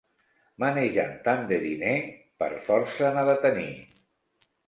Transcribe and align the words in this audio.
Manejant 0.61 1.11
tant 1.27 1.43
de 1.51 1.59
diner, 1.65 1.93
per 2.43 2.49
força 2.69 3.13
n'ha 3.17 3.27
de 3.31 3.37
tenir. 3.47 3.69